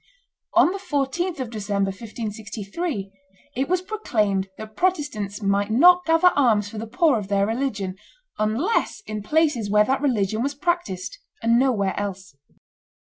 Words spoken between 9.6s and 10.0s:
where